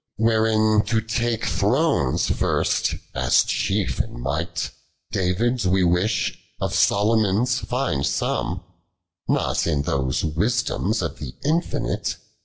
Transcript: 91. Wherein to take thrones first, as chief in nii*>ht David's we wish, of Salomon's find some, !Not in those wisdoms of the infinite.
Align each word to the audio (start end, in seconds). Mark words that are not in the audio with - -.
91. 0.17 0.33
Wherein 0.67 0.85
to 0.87 0.99
take 0.99 1.45
thrones 1.45 2.27
first, 2.31 2.95
as 3.13 3.43
chief 3.43 3.99
in 3.99 4.15
nii*>ht 4.23 4.71
David's 5.11 5.67
we 5.67 5.83
wish, 5.83 6.39
of 6.59 6.73
Salomon's 6.73 7.59
find 7.59 8.03
some, 8.03 8.63
!Not 9.27 9.67
in 9.67 9.83
those 9.83 10.23
wisdoms 10.25 11.03
of 11.03 11.19
the 11.19 11.33
infinite. 11.45 12.15